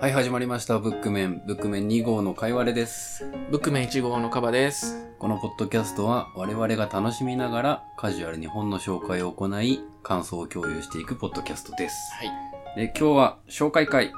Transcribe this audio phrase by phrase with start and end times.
[0.00, 0.78] はい、始まりました。
[0.78, 1.42] ブックメン。
[1.44, 3.28] ブックメン2号のかいわれです。
[3.50, 5.10] ブックメン1号のカバです。
[5.18, 11.96] このポッドキャストは我々が楽しみながらカジュアルに本の紹介を行い、感想を共有していくポッドキャストです。
[12.14, 12.30] はい。
[12.76, 14.12] で、今日は紹介会。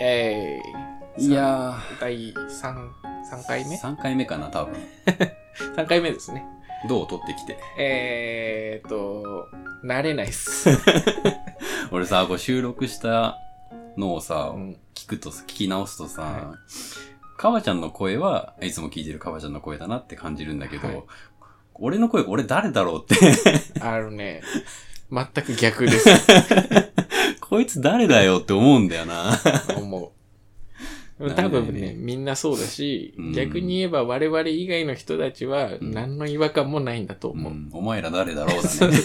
[0.00, 2.90] えー、いや第3、
[3.30, 4.74] 3回ー、目？3回目かな、多分。
[5.76, 6.44] ?3 回目ですね。
[6.88, 7.58] どう撮ってきて？
[7.78, 9.46] えーと、
[9.84, 10.68] 慣れないっす。
[11.92, 13.38] 俺さ、こう収録した
[13.96, 16.58] のをさ、うん聞くと、聞き直すとさ、は
[17.36, 21.02] かばちゃんの声はいつも聞いてるかばちゃんの声だなって感じるんだけど、はい
[21.74, 23.16] 俺の声、俺誰だろうって
[23.80, 24.42] あのね、
[25.10, 26.08] 全く逆です。
[27.40, 29.40] こいつ誰だよって思うんだよな。
[29.76, 30.21] 思う。
[31.18, 37.52] 多分ね、みんなそうだし、うん逆に言えば我々以外の人たちはん何の違和感もないんだと思う。
[37.52, 38.96] うん、お前ら誰だろうだね。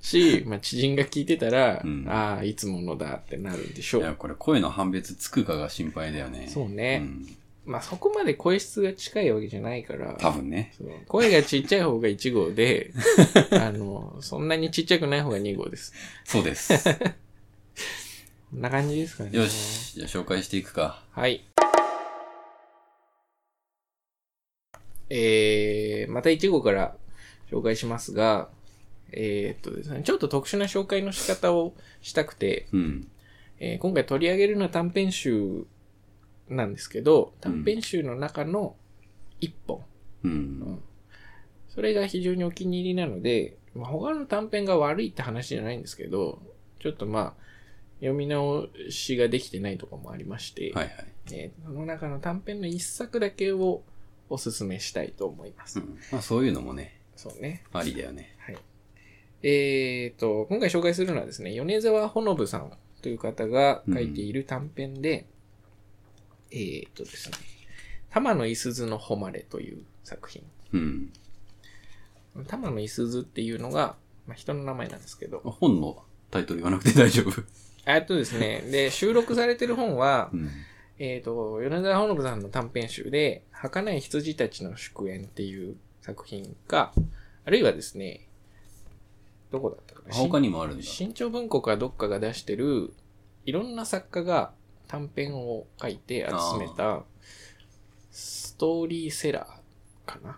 [0.00, 4.16] し、まあ、知人が聞いてたら、うんああ、いつものだってなるんでしょいや、う。
[4.16, 6.46] これ声の判別つくかが心配だよね。
[6.48, 7.26] そうねん
[7.66, 10.74] まあ、そこまで声質が近いわけじゃないから、多分ね。
[11.08, 12.92] 声がちっちゃい方が1号で、
[13.52, 15.94] あの、そんなにちっちゃくない方が2号です。
[16.24, 16.74] そうです。
[18.54, 19.30] こんな感じですかね。
[19.32, 19.48] よ。
[19.48, 21.02] し、じゃあ紹介していくか。
[21.10, 21.42] はい。
[25.10, 26.94] えー、また1号から
[27.50, 28.48] 紹介しますが、
[29.10, 33.08] えーっとですね、ちょっと特殊な紹介の仕方をしたくて、うん。
[33.58, 35.64] えー今回取り上げるのは短編集
[36.48, 38.76] なんですけど、短編集の中の
[39.40, 39.84] 1本。
[40.22, 40.80] うん。
[41.70, 46.40] それが非常にお気に入りなので、まあ、他の短編が悪いって話じゃないんですけど、
[46.78, 47.44] ちょっとまあ、
[48.00, 51.06] 読み直しができてないところもありまして、はいはい。
[51.32, 53.82] えーその中の短編の一作だけを
[54.28, 55.80] おすすめしたいと思います。
[55.80, 55.98] うん。
[56.12, 57.64] まあそういうのもね、そうね。
[57.72, 58.36] ありだよね。
[58.38, 58.58] はい。
[59.42, 62.72] えーと、今回紹介するのはですね、米沢ほのぶさん
[63.02, 65.26] という方が書いている短編で、
[66.50, 67.36] えーとですね、
[68.10, 70.42] 玉のいすずの誉れという作品。
[70.72, 71.12] うん。
[72.46, 77.42] 玉のいすずっていうのが、まあ、人の名前なんですけど、本のタイトル言わなくて大丈夫。
[77.86, 80.50] えっとですね、で、収録されてる本はう、ん。
[80.98, 86.92] えっ、と、米沢ほのぶさんの短編集で、儚い羊たちの祝宴っていう作品か、
[87.44, 88.28] あるいはですね、
[89.50, 90.82] どこだったかな他にもあるんだ。
[90.84, 92.92] 新潮文庫かどっかが出してる、
[93.44, 94.52] いろんな作家が
[94.88, 97.02] 短編を書いて集めた、
[98.10, 100.36] ストーリーセラーかなうん。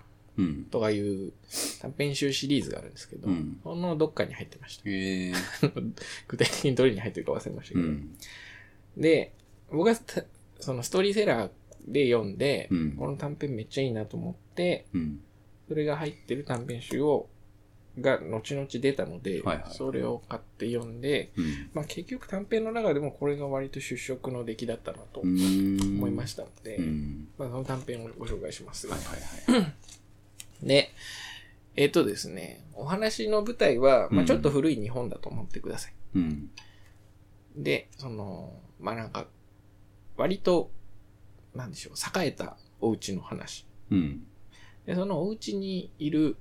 [0.70, 1.32] とかいう
[1.80, 4.88] 短編集シリーズがあるんですけど、うんそのどっかに入ってました。
[4.88, 5.32] へえ。
[6.28, 7.86] 具体的にどれに入ってるか忘れましたけど。
[7.86, 8.16] うん。
[8.96, 9.32] で、
[9.70, 10.24] 僕がた
[10.60, 11.50] そのストーリーセラー
[11.86, 15.20] で読んで、うんこの短編めっちゃいいなと思って、うん。
[15.68, 17.28] それが入ってる短編集を、
[17.98, 21.70] が後々出たので、はいはいそれを買って読んで、うん。
[21.72, 25.20] まあ結局短編の中でもこれが割と出色の出来だったなと。
[25.20, 27.28] 思いましたので、うん。
[27.38, 28.86] まあその短編をご紹介します。
[28.88, 29.72] はいはいはい。
[30.62, 30.90] で、
[31.76, 35.94] えっ、とですね、お話の舞台は、まうんあちょっと古い日本だと思ってください。
[36.14, 36.50] うん。
[37.56, 39.26] で、その、まあなんか、
[40.16, 40.70] 割と、
[41.54, 43.66] なんでしょう、栄えたお家の話。
[43.90, 44.26] うん。
[44.86, 46.36] で、そのお家にいる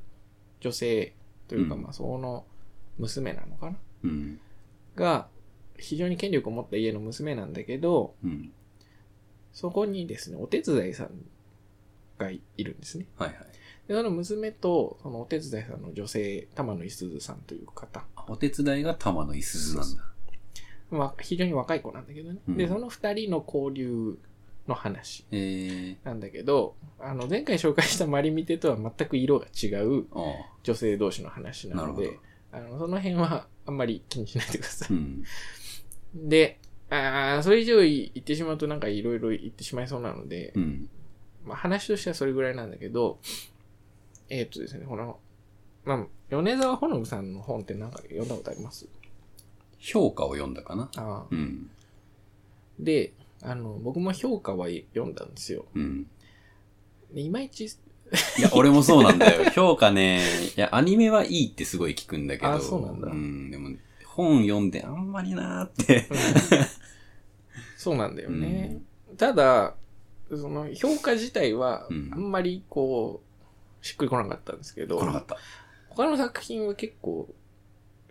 [0.59, 1.13] 女性
[1.47, 2.45] というか、うんまあその
[2.97, 3.77] 娘なのかな？
[4.03, 4.39] うん。
[4.95, 5.27] が、
[5.77, 8.51] 非常に権力を持った家の娘なんだけど、うん。
[9.51, 11.09] そこにですね、お手伝いさん
[12.17, 13.07] がいるんですね。
[13.17, 13.37] はいはい。
[13.87, 18.03] で、その娘と、そのお手伝いさんの女性、玉野いすずさんという方。
[18.27, 20.03] お手伝いが玉のいすずなんだ。
[20.91, 22.39] まあ、非常に若い子なんだけどね。
[22.47, 24.17] うんで、その二人の交流
[24.67, 25.97] の話へえ。
[26.03, 30.23] なんだけど、あの、前回紹介したマリミテとは全く色が違うああ。
[30.63, 32.19] 女性同士の話なので、
[32.51, 34.93] あの、その辺はあんまり気にしないでください。
[34.93, 35.23] うん。
[36.15, 36.59] で、
[36.89, 40.89] あーそれ以上言ってしまうとなんかいろいろ言ってしまいそうなので、うん。
[41.45, 43.19] まあ話としてはそれぐらいなんだけど、
[44.29, 45.19] えーっとですね、この、
[45.83, 48.87] まあ、米沢ほのぶさんの本ってなんか読んだことあります？
[49.79, 50.89] 評価を読んだかな？
[50.97, 51.69] あうん。
[52.81, 55.65] ーで、あの、僕も評価は読んだんですよ。
[55.75, 56.07] うん。
[57.13, 57.69] でいまいち、い
[58.41, 59.49] や、俺もそうなんだよ。
[59.53, 60.21] 評価ね、
[60.57, 62.51] いや、アニメはいいってすごい聞くんだけど。
[62.51, 63.51] あそうなんだうん。
[63.51, 63.69] でも、
[64.05, 66.07] 本読んであんまりなーって。
[67.77, 68.81] そうなんだよね。
[69.17, 69.75] ただ、
[70.29, 73.24] その評価自体はうんあんまりこう、
[73.85, 75.37] しっくりこなかったんですけど、来なかった。
[75.89, 77.29] 他の作品は結構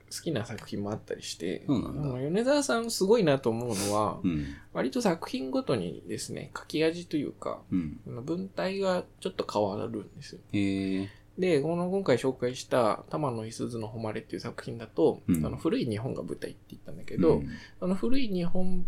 [0.08, 4.46] 好きな作品もあったりして、そうなんだあの米沢さんすごいなと思うのは、うん。
[4.72, 8.00] 割と作品ごとにですね、書き味というか、うん。
[8.06, 10.40] あの文体がちょっと変わるんですよ。
[10.52, 11.08] へえ。
[11.36, 17.48] で、この今回紹介した玉野いすずの誉れっていう作品だと、うんあの古い日本が舞台って言ったんだけど、うん
[17.80, 18.86] あの古い日本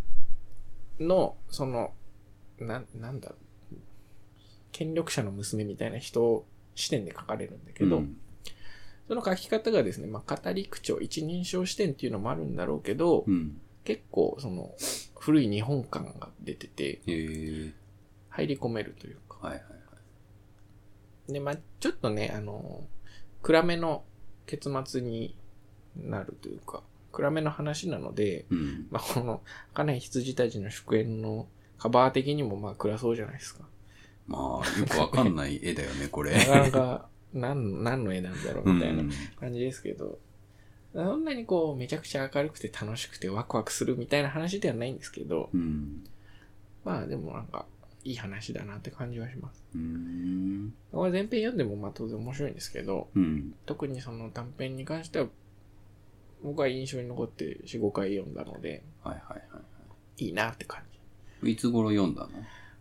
[1.00, 1.92] の、その、
[2.60, 3.76] な、なんだろう。
[4.70, 6.44] 権力者の娘みたいな人
[6.76, 8.16] 視点で書かれるんだけど、うん
[9.08, 13.60] その書き方がですね、まあ、語り口調、一人称視点っていうのもあるんだろうけど、うん。
[13.84, 14.74] 結構、その、
[15.16, 17.00] 古い日本感が出てて。
[18.28, 19.38] 入り込めるというか。
[19.46, 19.68] はいはいは
[21.28, 21.32] い。
[21.32, 22.84] で、まあ、ちょっとね、あの、
[23.42, 24.02] 暗めの
[24.46, 25.36] 結末に
[25.96, 26.82] なるというか、
[27.12, 28.88] 暗めの話なので、うん。
[28.90, 29.40] まあ、この、
[29.72, 31.46] 儚い羊たちの祝宴の
[31.78, 33.64] カバー的にもまあ暗そうじゃないですか。
[34.26, 36.32] まあ、よくわかんない絵だよね、 これ。
[36.36, 40.18] なかなか、なん、何の絵なんだろうみたいなうん感じですけど、
[40.94, 46.04] そんなにこう、めちゃくちゃ明るくて楽しくてワクワクするみたいな話ではないんですけど、うん。
[46.84, 47.66] まあでもなんか、
[48.04, 49.62] いい話だなって感じはします。
[49.74, 50.72] うん。
[50.92, 53.54] これ前編読んでもまあ当然面白いんですけど、うん。
[53.66, 55.28] 特にその短編に関しては、
[56.42, 59.60] 僕は印象に残って4、5回読んだので、はいはいは
[60.18, 60.98] いいなって感じ。
[61.42, 61.52] はい。
[61.52, 62.30] いつ頃読んだの？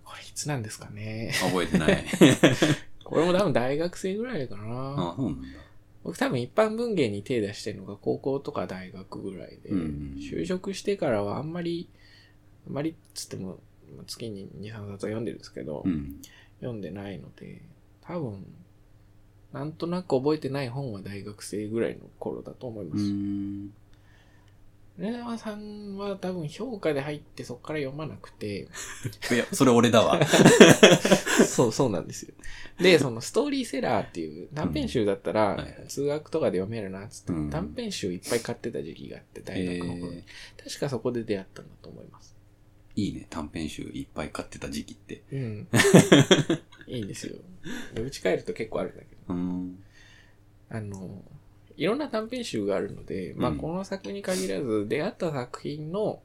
[0.06, 1.34] これいつなんですかね。
[1.42, 2.06] 覚えてない。
[3.04, 4.64] これも多分大学生ぐらいかな。
[4.64, 5.48] あ、そうなんだ。
[6.04, 11.90] 僕多分一般文芸に手出してるのが高校とか大学ぐらいで、うん就職してからはあんまり、
[12.68, 13.60] あんまりっつっても、
[13.96, 16.22] まあ月に2、3冊は読んでるんですけど、うん。
[16.60, 17.62] 読んでないので、
[18.02, 18.46] 多分、
[19.52, 23.06] なんとなく覚えてない本は大学生ぐらいの頃だと思いまうす。
[24.98, 25.02] ん。
[25.04, 28.68] 米沢さんは多分評価で入ってそこから読まなくて、
[29.32, 30.20] いや、それ俺だわ。
[31.48, 32.34] そう、そうなんですよ。
[32.80, 40.18] で、そのストーリーセラーっていう短編集だったら、通学とかで読めるなっつって、うん短編集いっぱい買ってた時期があって、大学の頃に。
[40.18, 40.24] え
[40.64, 42.36] 確かそこで出会ったんだと思います。
[42.96, 45.22] ーいいね、短編集いっぱい買ってた時期って。
[45.32, 45.68] うん。
[46.88, 47.38] いいんですよ。
[47.94, 49.34] で家帰ると結構あるんだけど。
[49.34, 49.84] うん。
[50.70, 51.24] あの、
[51.78, 56.22] いろんな短編集があるので、まあうんこの作に限らず、出会った作品の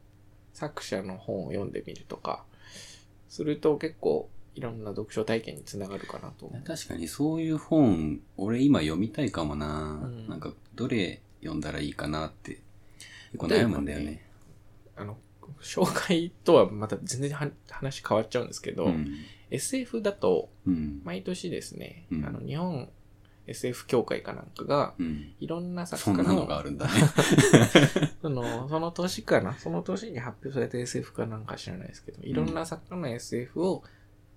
[0.53, 2.45] 作者の本を読んでみるとか、
[3.29, 6.51] すると結構いろんな読書体験につながるかなと。
[6.67, 12.61] 確かにそういう本、俺今読みたいかもな、うんなんか、どれ読んだらいいかなって、
[13.33, 14.25] 結構悩むんだよね。
[14.97, 15.17] あの、
[15.61, 19.15] 紹介とはまた全然は話変わっちゃうんですけど、うん。
[19.51, 21.01] SF だとうん。
[21.05, 22.89] 毎年ですね、うんあの日本
[23.51, 25.33] SF 協会かなんかがうん。
[25.41, 26.93] いろんな作そんな家ののがあるんだね。
[28.23, 33.83] その、その年かな、その年に発表された SF かなんか知らないですけど、いろんな作家の SF を、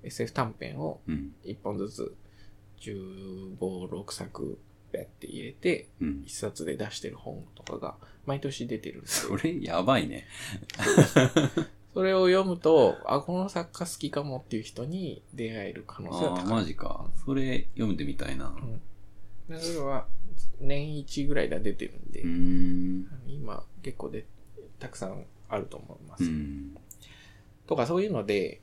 [0.01, 1.35] SF 短編をうん。
[1.43, 2.15] 一本ずつ
[2.81, 4.59] 15、6作
[4.91, 6.23] やって入れて、うん。
[6.25, 7.95] 一冊で出してる本とかが
[8.25, 9.37] 毎年出てるんですよ。
[9.37, 10.25] それ、やばいね。
[11.93, 16.47] それを読むと、あ、この作家好きかもっていう人に出会える可能性はああ、高い。
[16.47, 17.05] マジか。
[17.23, 18.47] それ、読んでみたいな。
[18.47, 18.81] うん
[19.57, 20.07] でそれは
[20.59, 23.07] 年一ぐらいで出てるんで、ん。
[23.27, 24.25] 今結構で
[24.79, 26.23] たくさんあると思います。
[26.23, 26.77] うん。
[27.67, 28.61] とかそういうので、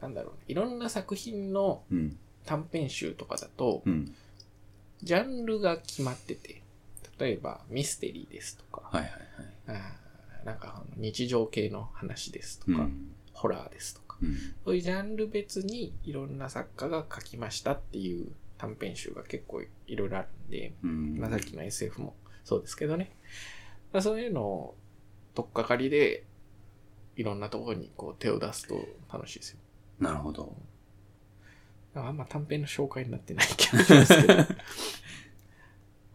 [0.00, 2.18] なんだろう、いろんな作品のうん。
[2.46, 4.14] 短編集とかだと、うん。
[5.02, 6.62] ジャンルが決まってて、
[7.18, 9.12] 例えばミステリーですとか、はいはい
[9.72, 9.78] はい。
[9.78, 13.12] あーなんか日常系の話ですとか、うん。
[13.32, 14.36] ホラーですとか、うん。
[14.64, 21.18] そういうジャンル別にいろんな作家が書きましたっていう短編集が結構いろいろあるんで、うん。
[21.18, 22.14] まあ、さっきの SF も
[22.44, 23.10] そうですけどね。
[23.90, 24.76] まあ、そういうのを、
[25.34, 26.24] とっかかりで、
[27.16, 29.58] いろんなところにこう手を出すと楽しいですよ。
[29.98, 30.54] なるほど。
[31.94, 34.44] あんま短編の紹介になってない気がしますけど。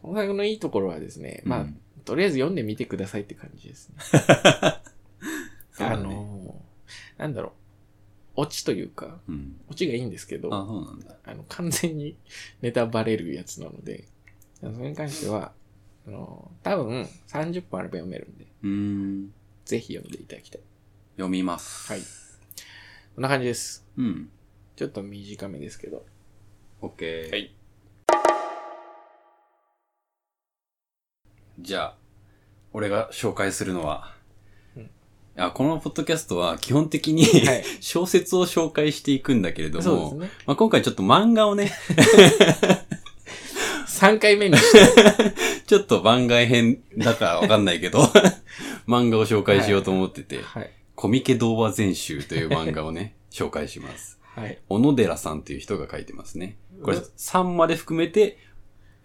[0.04, 3.96] この作のいいところはですね、まあ、うんとりあえず読んでみてくださいって感じですね。
[5.80, 7.52] あのーなんだろう。
[8.36, 9.60] オチというか、うん。
[9.70, 11.16] オチがいいんですけど、あ、そうなんだ。
[11.26, 12.18] あの、完全に
[12.62, 14.06] ネタバレるやつなので、
[14.60, 15.54] それに関しては、
[16.08, 19.34] あの、多分30分あれば読めるんで、うーん。
[19.66, 20.62] ぜひ読んでいただきたい。
[21.16, 21.92] 読みます。
[21.92, 22.02] はい。
[23.16, 23.86] こんな感じです。
[23.98, 24.30] うん。
[24.76, 26.06] ちょっと短めですけど。
[26.82, 27.32] OK。
[27.32, 27.56] はい。
[31.60, 31.98] じゃあ、
[32.74, 34.15] 俺が紹介するのは、
[35.38, 40.30] うんあこのポッドキャストは基本的に、はい 小説を紹介していくんだけれども、ね。
[40.46, 41.74] まあ、今回ちょっと漫画をね、
[43.88, 45.34] 3回目にして、
[45.68, 48.00] ちょっと番外編だからわかんないけど、
[48.88, 50.72] 漫画を紹介しようと思ってて、はい。
[50.96, 54.20] コミケ童話全集という漫画をね、紹介します。
[54.24, 54.60] はい。
[54.70, 56.58] 小野寺さんという人が書いてますね。
[56.82, 58.38] これ3まで含めて、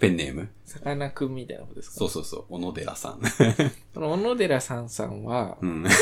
[0.00, 0.49] ペンネーム？
[0.64, 1.95] さかなクンみたいなことですか？
[1.97, 3.21] そうそうそう、小野寺さん。
[3.95, 5.85] その小野寺さんさんは、うん。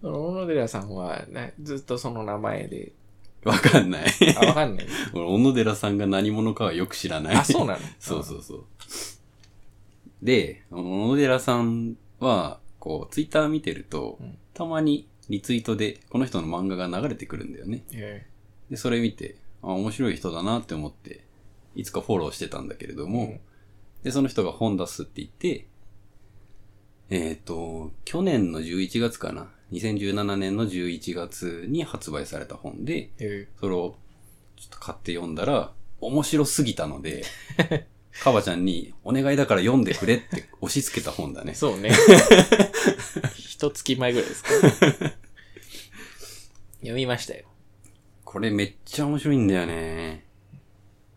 [0.00, 2.92] その小野寺さんは、ね、ずっとその名前で、
[3.44, 4.06] わかんない。
[4.36, 4.86] あ、わかんない。
[5.14, 7.36] 俺、小野寺さんが何者かはよく知らない。
[7.36, 7.80] あ、そうなの？
[7.98, 8.64] そうそうそう。
[10.22, 17.84] で、小野寺さんは、こう、ツイッター見てると、うんたまにリツイートでこの人の漫画が流れてくるんだよね。
[17.92, 18.26] え
[18.70, 21.24] で、それ見て、あ、面白い人だなって思って、
[21.78, 23.40] いつかフォローしてたんだけれども、うん
[24.02, 25.66] で、その人が本出すって言って、
[27.10, 29.50] えっ、と、去年の11月かな。
[29.72, 33.96] 2017年の11月に発売された本で、えそれを
[34.56, 37.24] ちょっと買って読んだら、面白すぎたので、
[38.22, 41.54] カバちゃんにお願いだから読んでくれって押し付けた本だね。
[41.54, 41.90] そうね。
[43.36, 44.50] 一月前ぐらいですか。
[46.80, 47.44] 読みましたよ。
[48.24, 50.24] これめっちゃ面白いんだよね。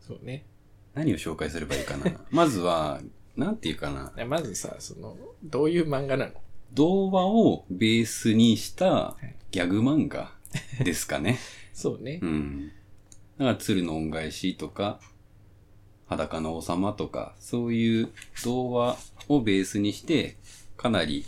[0.05, 0.45] そうね。
[0.93, 2.11] 何を紹介すればいいかな？
[2.29, 2.99] まずは、
[3.35, 4.25] なんていうかな？
[4.25, 6.33] まずさ、その、どういう漫画なの？
[6.73, 9.15] 童話をベースにした
[9.51, 10.31] ギャグ漫画
[10.83, 11.39] ですかね。
[11.73, 12.25] そうねう。
[12.25, 12.67] ん。
[13.37, 14.99] だから、鶴の恩返しとか、
[16.07, 18.09] 裸の王様とか、そういう
[18.43, 18.97] 童話
[19.29, 20.35] をベースにして、
[20.77, 21.25] かなり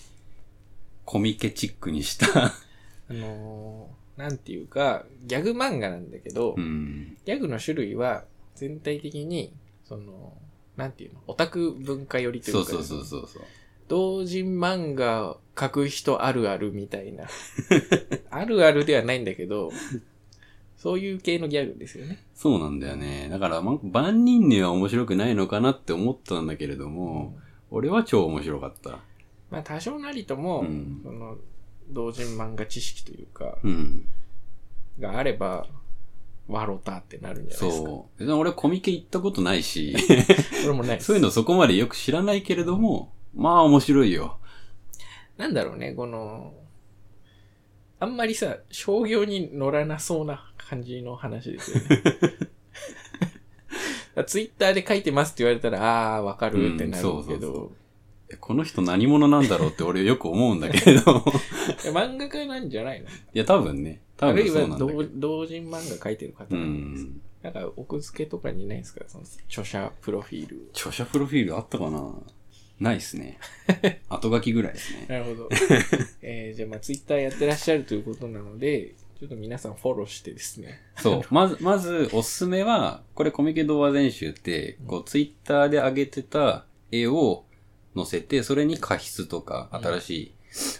[1.05, 2.53] コミケチックにした、あ
[3.09, 7.17] のーなんていうか、ギャグ漫画なんだけど、うん。
[7.25, 9.53] ギャグの種類は全体的に、
[9.85, 10.37] その、
[10.75, 13.43] なんていうの、オタク文化寄りというか、そうそうそうそうそう。
[13.87, 17.25] 同人漫画描く人あるあるみたいな。
[18.31, 19.71] あるあるではないんだけど、
[20.77, 22.23] そういう系のギャグですよね。
[22.33, 23.29] そうなんだよね。
[23.29, 27.37] だから、ま、万人には面白くないのかなって思ったんだけれども、
[27.71, 28.99] 俺は超面白かった。
[29.49, 31.37] まあ多少なりとも、うんその、
[31.89, 34.05] 同人漫画知識というか、うん。
[34.99, 35.67] があれば、
[36.47, 37.87] ワロタってなるんじゃないですか。
[37.87, 38.19] そう。
[38.19, 39.95] 別に俺コミケ行ったことないし、
[40.65, 44.37] 俺もないそういうのそこまでよく知らないけれども、まあ面白いよ。
[45.37, 46.53] なんだろうね、この、
[47.99, 52.03] あんまりさ、商業に乗らなそうな感じの話ですよね。
[54.27, 57.71] ツイッターで書いてますって言われたら、ああー、わかるってなるけうんそうそうそど、
[58.39, 61.23] この人何者なんだろうって俺よく思うんだけれど。
[61.93, 63.07] 漫画家なんじゃないの？
[63.07, 64.01] いや、多分ね。
[64.27, 64.67] あるいは。
[64.77, 67.05] 同同人漫画書いてる方うなんです。
[67.05, 67.21] ん。
[67.41, 69.03] なんか、奥付けとかにいないですか？
[69.07, 70.69] その著者プロフィール。
[70.73, 72.13] 著者プロフィールあったかな？
[72.79, 73.37] ないっすね。
[74.09, 75.05] 後書きぐらいですね。
[75.07, 75.49] なるほど。
[76.21, 80.81] えー、じゃあ、まあ、ツイッターやってらっしゃるということなので、ちょっと皆さんフォローしてですね。
[80.97, 81.21] そう。
[81.33, 87.45] まず、まず、おすすめは、これコミケ動画全集って、こう、ツイッターで上げてた絵を
[87.95, 90.31] 載せて、それに過失とか、新しい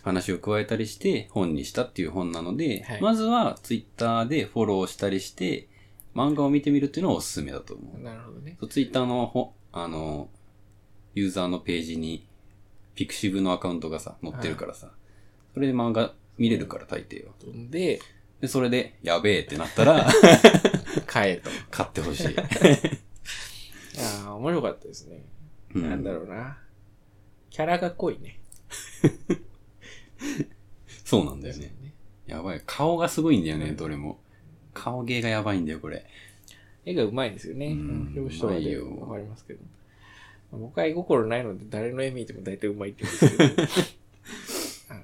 [0.04, 5.68] 話を加えたりして、本にしたっていう本なので、はいまずはツイッターでフォローしたりして、
[6.16, 8.02] 漫画を見てみるっていうのがおすすめだと思う。
[8.02, 8.56] なるほどね。
[8.60, 10.30] そうツイッターのほ、あの、
[11.16, 12.28] ユーザーのページに、
[12.96, 14.92] ピクシブのアカウントがさ、載ってるからさ、
[15.54, 17.34] それで漫画見れるから大抵は。
[17.70, 18.00] で、
[18.42, 20.08] で、それで、やべえってなったら、
[21.08, 21.50] 買えと。
[21.72, 22.36] 買ってほしい。
[24.28, 25.26] ああ、面白かったですね。
[25.74, 26.60] うんなんだろうな。
[27.50, 28.40] キャラが濃いね。
[31.06, 31.74] そうなんだよね。
[32.26, 32.62] やばい。
[32.66, 34.20] 顔がすごいんだよね、どれも。
[34.74, 36.06] 顔芸がやばいんだよ、これ。
[36.86, 37.68] 絵がうまいんですよね。
[37.68, 39.60] うん表紙とかでわかりますけど。
[40.52, 45.02] 僕は絵心ないので誰の絵見ても大体うまいって言うんですけど、 あの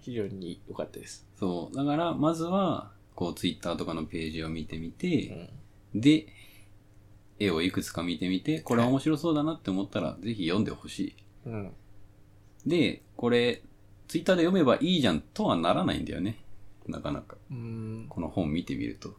[0.00, 1.26] 非常に良かったです。
[1.38, 1.76] そう。
[1.76, 5.48] だから、まずは、こう、ツイッターとかのページを見てみうて、
[5.94, 6.26] んで、
[7.38, 11.14] 絵をいくつか見てみて、これは面白そうだなって思ったら、ぜひ読んでほし
[11.46, 11.72] うん。
[12.66, 12.68] い。
[12.68, 13.62] で、これ、
[14.08, 16.38] ツイッターで読めばいいじゃんとはならないんだよね。
[16.86, 17.36] なかなか。
[17.50, 18.06] うん。
[18.08, 19.14] この本見てみると。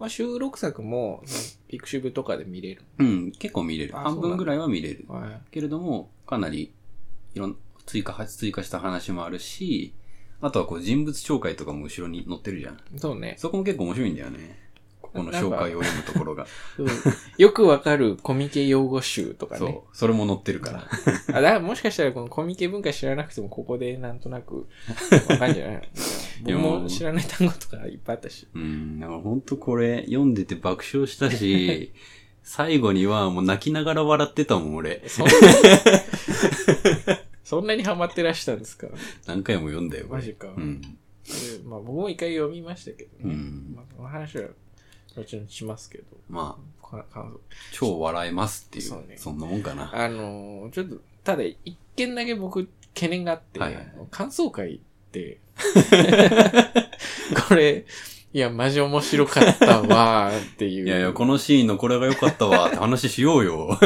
[0.00, 1.22] まあ、収録作も、
[1.68, 2.82] ピクシブとかで見れる。
[2.98, 3.96] うん、結構見れる。
[3.96, 5.04] あ半分ぐらいは見れる。
[5.08, 6.72] はけれども、かなり、
[7.34, 7.56] いろん、
[7.86, 9.94] 追加、追加した話もあるし、
[10.40, 12.74] あとはこう人物紹介とかも後ろに載ってるじゃん。
[12.74, 12.78] い。
[12.98, 13.36] そうね。
[13.38, 14.58] そこも結構面白いんだよね。
[15.12, 16.46] ここの紹介を読むところが。
[17.38, 19.58] よくわかるコミケ用語集とかね。
[19.58, 19.96] そう。
[19.96, 20.88] それも載ってるから。
[21.28, 24.66] あ、だからもしかしたらこのコミケ文化知らなくてもここでなんとなく
[25.28, 25.82] わかんじゃない い
[26.44, 28.48] 僕やも知らない単語とかいっぱいあったし。
[28.54, 28.98] うん。
[29.00, 31.92] だからほんとこれ読んでて爆笑したし、
[32.42, 35.02] 最後にはもう泣きながら笑ってたもん、俺。
[35.06, 35.32] そんな
[37.44, 38.88] そんなにハマってらしたんですか？
[39.26, 40.80] 何回も読んだよ、マジかうん。
[40.80, 40.88] で
[41.64, 43.34] まあ僕も一回読みましたけどね。
[43.34, 44.48] うんまあ、この話は
[45.16, 46.04] 後々しますけど。
[46.28, 47.40] まあ、か感想
[47.72, 49.90] 超笑えますっていう、そそ,、ねんなもんかな。
[49.94, 54.78] あのーちょっと、ただ一件だけ僕懸念があって、はいはい感想会っ
[55.12, 55.38] て、
[57.48, 57.84] これ、
[58.34, 60.86] いや、マジ面白かったわーっていう。
[60.86, 63.78] いやいや、このシーンのこれが良かったわって話しようよ。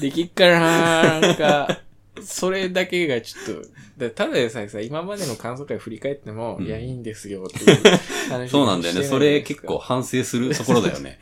[0.00, 1.80] できっからななんか、
[2.20, 7.82] それだけがちょっと、だただでさえさ、今までの感想会振り返っても、うんいや、いいんですよっていう
[8.28, 9.02] 話そうなんだよね。
[9.04, 11.18] それ結構反省する ところだよね。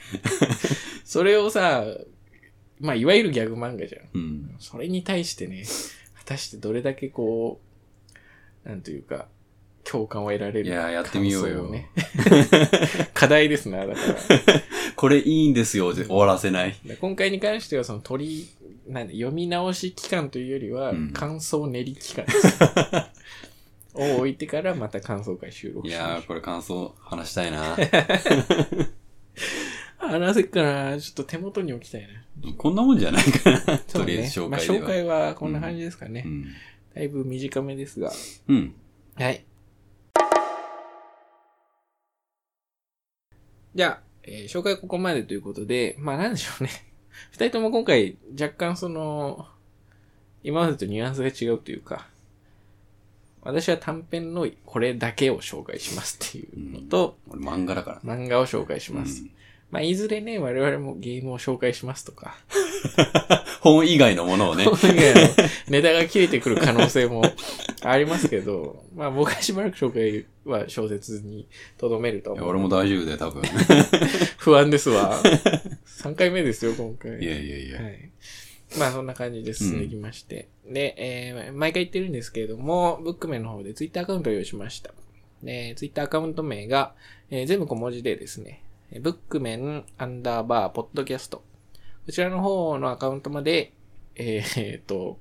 [1.04, 1.84] それをさ、
[2.80, 4.08] まあ、いわゆるギャグ漫画じゃん。
[4.14, 4.56] うん。
[4.58, 5.64] それに対してね、
[6.18, 7.60] 果たしてどれだけこ
[8.64, 9.28] う、なんというか、
[9.84, 10.68] 共感を得られる。
[10.68, 11.70] いやーやってみようよ。
[13.14, 14.62] 課題ですな、だから。
[14.96, 16.76] これいいんですよ、で終わらせない。
[16.84, 18.48] で今回に関しては、その取り、
[18.86, 22.58] なんで、読み直し期間というよりはうん、感想練り期間です。
[23.94, 27.76] を置いてからまた感想会収録しましょういやー、これ感想話したいな。
[29.98, 32.52] 話せっかなちょっと手元に置きたいな。
[32.56, 33.78] こんなもんじゃないかな。
[33.78, 34.84] とりあえず紹まあ、介では。
[34.84, 36.22] 紹介はこんな感じですかね。
[36.24, 36.46] うん。
[36.94, 38.12] だいぶ短めですが。
[38.48, 38.74] うん。
[39.16, 39.44] はい。
[43.74, 46.70] じゃあ、えー紹介ここまでということで、まあなんでしょうね。
[47.30, 49.46] 二人とも今回若干その、
[50.42, 52.08] 今までとニュアンスが違うというか、
[53.42, 58.14] 私は短編のこれだけを紹介しますっていうのと、俺漫画だから。
[58.16, 59.22] 漫画を紹介します。
[59.22, 59.30] うん
[59.70, 62.34] まあいずれね、我々もゲームを紹介しますとか、
[63.60, 64.64] 本以外のものをね。
[64.64, 65.20] 本以外の
[65.68, 67.22] ネタが切れてくる可能性も
[67.82, 71.46] ありますけど、まあ僕はしばらく紹介は小説に
[71.78, 72.44] 留めると思う。
[72.44, 73.42] いや俺も大丈夫だよ、多分。
[74.38, 75.22] 不安ですわ。
[76.00, 77.18] 3回目ですよ、今回。
[77.22, 77.82] いやいやいや。
[77.82, 78.10] はい。
[78.78, 80.48] まあそんな感じで進んできまして。
[80.66, 84.92] で、えー毎回言ってるんですけれども、ブックメンの方でツイッターアカウントを用意しました。
[85.42, 86.94] で、ツイッターアカウント名が、
[87.30, 91.42] えー全部小文字でですね、えーブックメンアンダーバーポッドキャスト。
[92.06, 93.72] こちらの方のアカウントまで、
[94.14, 95.18] えーえーと、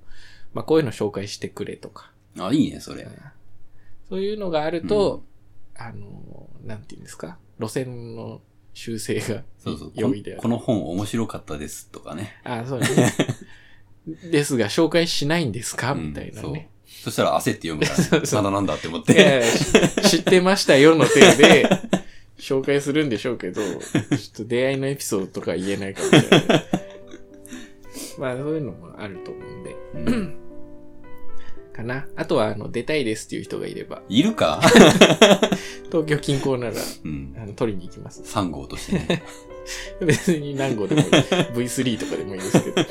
[0.54, 3.08] まあこういうの紹介してくれとか、あ、いいね、それ。
[4.08, 5.24] そういうのがあると、
[5.76, 8.42] あの、なんていうんですか、路線の
[8.74, 9.88] 修正がそうそう。
[9.90, 12.36] こ容易であるこの本面白かったですとかね。
[12.44, 13.14] あ、そうですね。
[14.32, 15.92] ですが、紹介しないんですか？
[15.94, 16.70] うんみたいなそうね。
[17.04, 19.44] そしたら焦って読むから、 そうそうまだなんだって思って。
[20.10, 21.70] 知ってましたよの手で、
[22.40, 23.82] 紹介するんでしょうけど、ちょっ
[24.36, 26.66] と出会いのエピソードとか言えないかもしれない。
[28.18, 30.36] まあ、そういうのもあると思うんで、うん
[31.74, 32.08] かな。
[32.16, 34.60] あとは、あの、出たいですっていう人がいれば、いるか？
[35.92, 36.74] 東京近郊なら、
[37.04, 37.36] うん。
[37.38, 38.22] あの取りに行きます。
[38.22, 39.24] 3号としてね。
[40.06, 41.08] 別に何号でもいい。
[41.08, 42.82] V3 とかでもいいですけど。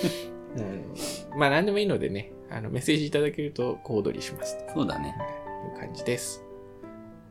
[0.56, 4.56] うん、まあ、何でもいいのでね、あの、メッセージいただけると小躍りします。
[4.74, 5.14] そうだね。
[5.74, 6.44] という感じです。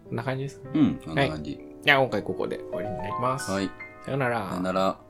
[0.08, 0.80] こんな感じですかね。
[0.80, 1.60] うん、こんな感じ。
[1.84, 3.52] じゃあ今回ここで終わりになります。
[3.52, 3.70] はい。
[4.06, 4.50] さよなら。
[4.50, 5.07] さよなら。